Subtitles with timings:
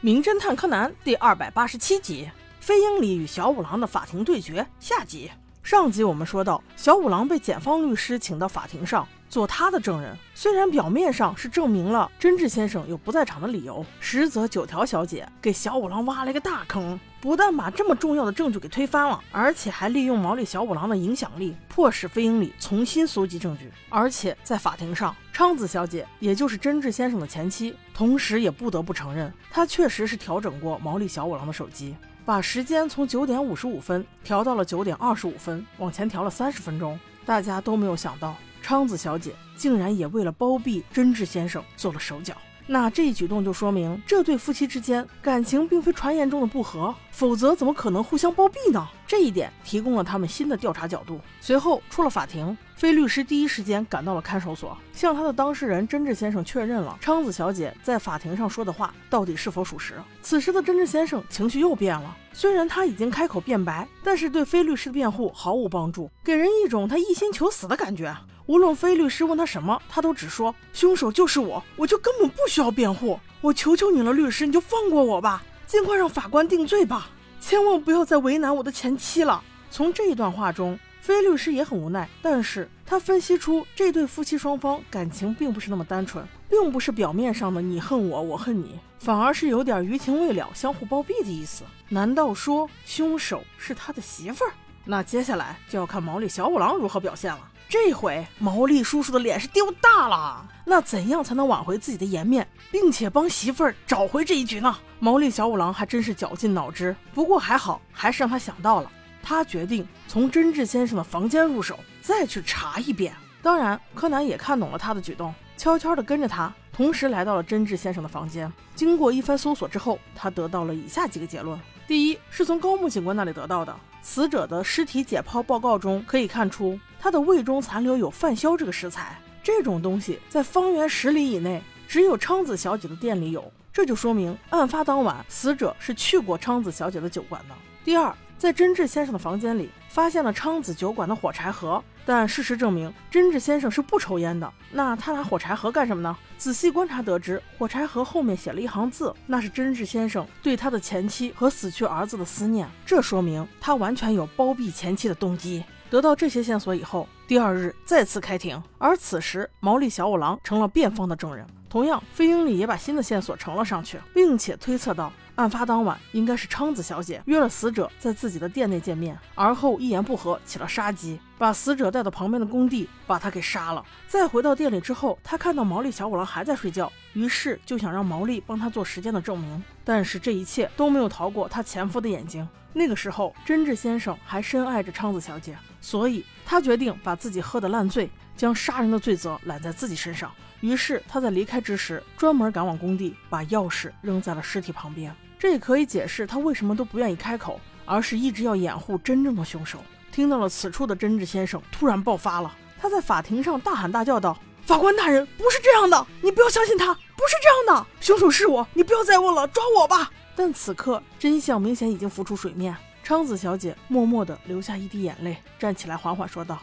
[0.00, 5.28] 名侦探柯南》第二百八十七集：飞鹰里与小五郎的法庭对决下集。
[5.68, 9.06] 上集我们说到，小五郎被检方律师请到法庭上。
[9.28, 23.70] 做他的证人，虽然表面上是证明了真治先生有不在场的理由，实则九条小姐给小五郎挖了一个大坑，不但把这么重要的证据给推翻了，而且还利用毛利小五郎的影响力，迫使飞鹰里重新搜集证据。
[23.90, 31.94] 而且在法庭上，昌子小姐也就是真治先生的前妻，同时也不得不承认，她确实是调整过毛利小五郎的手机，
[32.28, 37.00] 把时间从九点五十五分调到了九点二十五分，往前调了三十分钟。
[37.24, 38.36] 大家都没有想到。
[38.60, 42.34] 昌子小姐竟然也为了包庇真治先生做了手脚，
[42.70, 48.86] 那这一举动就说明这对夫妻之间感情并非传言中的不和，否则怎么可能互相包庇呢？
[49.06, 51.18] 这一点提供了他们新的调查角度。
[51.40, 59.94] 随后出了法庭，飞律师第一时间赶到了看守所，向他的当事人真治先生确认了昌子小姐在法庭上说的话到底是否属实。
[60.20, 68.14] 此时的真治先生情绪又变了，虽然他已经开口辩白，但是对飞律师的辩护毫无帮助，给人一种他一心求死的感觉。
[68.48, 73.20] 无论非律师问他什么，他都只说凶手就是我，我就根本不需要辩护。
[73.42, 77.10] 我求求你了，律师，你就放过我吧，尽快让法官定罪吧，
[77.42, 79.44] 千万不要再为难我的前妻了。
[79.70, 91.64] 从这一段话中，非律师也很无奈，但是他分析出这对夫妻双方感情并不是那么单纯，并不是表面上的你恨我，我恨你，反而是有点余情未了，相互包庇的意思。
[91.90, 94.52] 难道说凶手是他的媳妇儿？
[94.90, 97.40] 那接下来就要看毛利小五郎如何表现了。
[97.68, 104.74] 这回毛利叔叔的脸是丢大了，那怎样才能挽回自己的颜面，并且帮媳妇儿找回这一局呢？
[104.98, 108.90] 毛利小五郎还真是绞尽脑汁，不过还好，还是让他想到了。
[109.22, 113.12] 他决定从真治先生的房间入手，再去查一遍。
[113.42, 118.50] 当然，柯南也看懂了他的举动，悄悄地跟着他，同时来到了真治先生的房间。
[118.74, 123.76] 经过一番搜索之后，他得到了以下几个结论：第一，是从高木警官那里得到的。
[124.10, 129.20] 死者的尸体解剖报告中可以看出，他的胃中残留有饭硝这个食材。
[129.42, 137.54] 这种东西在方圆十里以内只有昌子小姐的店里有，这就说明案发当晚死者是去过昌子小姐的酒馆的。
[137.84, 141.84] 第二，在真治先生的房间里发现了昌子酒馆的火柴盒。
[142.08, 144.50] 但事实证明，真治先生是不抽烟的。
[144.72, 146.16] 那他拿火柴盒干什么呢？
[146.38, 152.66] 仔细观察得知，火柴盒后面写了一行字，那是真治先生对他的前妻和死去儿子的思念。
[152.86, 155.62] 这说明他完全有包庇前妻的动机。
[155.90, 161.46] 得到这些线索以后，第二日再次开庭，而此时毛利小五郎成了辩方的证人。
[161.68, 165.12] 同样，飞鹰里也把新的线索呈了上去，并且推测到。
[165.34, 173.84] 案发当晚，应该是昌子小姐约了死者在自己的店内见面，而后一言不合起了杀机，把死者带到旁边的工地，把他给杀了。
[174.08, 179.62] 再回到店里之后，他看到毛利小五郎还在睡觉，于是就想让毛利帮他做时间的证明。
[179.84, 182.46] 但是这一切都没有逃过他前夫的眼睛。
[182.72, 190.30] 那个时候，真治先生还深爱着昌子小姐，所以他决定把自己喝得烂醉，将杀人的罪责揽在自己身上。
[190.60, 195.14] 于是他在离开之时，专门赶往工地，把钥匙扔在了尸体旁边。
[195.38, 199.78] 这也可以解释他为什么都不愿意开口，而是一直要掩护真正的凶手。
[200.12, 216.60] 听到了此处的真治先生突然爆发了，他在法庭上大喊大叫道：“法官大人，不是这样的，你不要相信他，不是这样的，凶手是我，你不要再问了，抓我吧！”但此刻真相明显已经浮出水面，昌子小姐默默地流下一滴眼泪，站起来缓缓说道：“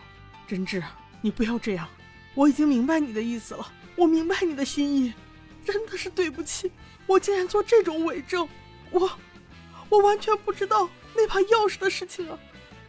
[0.47, 0.83] 真治，
[1.21, 1.87] 你不要这样，
[2.33, 5.13] 我已经明白你的意思了，我明白你的心意，
[5.65, 6.71] 真的是对不起，
[7.05, 8.47] 我竟然做这种伪证。”
[8.91, 9.09] 我，
[9.89, 12.37] 我完全不知道那把钥匙的事情啊！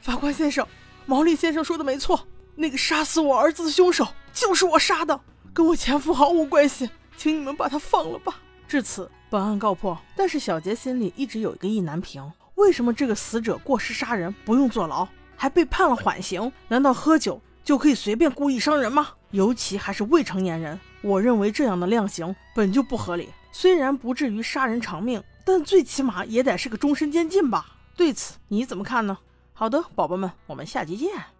[0.07, 0.65] 法官先生，
[1.05, 5.21] 毛利先生说的没错，那个杀死我儿子的凶手就是我杀的，
[5.53, 8.37] 跟我前夫毫无关系，请你们把他放了吧。
[8.69, 9.99] 至此，本案告破。
[10.15, 12.23] 但是小杰心里一直有一个意难平：
[12.55, 16.53] 为什么这个死者过失杀人不用坐牢，还被判了缓刑？
[16.69, 19.09] 难道喝酒就可以随便故意伤人吗？
[19.33, 23.29] 尤其还是未成年人，我认为这样的量刑本就不合理。
[23.51, 25.21] 虽然不至于杀人偿命。
[25.45, 27.67] 但最起码也得是个终身监禁吧？
[27.97, 29.19] 对此你怎么看呢？
[29.59, 31.36] 好的，宝宝们，我们下集见。